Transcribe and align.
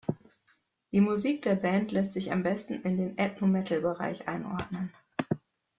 Die 0.91 0.99
Musik 0.99 1.43
der 1.43 1.53
Band 1.53 1.91
lässt 1.91 2.13
sich 2.15 2.31
am 2.31 2.41
besten 2.41 2.81
in 2.81 2.97
den 2.97 3.19
"Ethno 3.19 3.45
Metal"-Bereich 3.45 4.27
einordnen. 4.27 4.91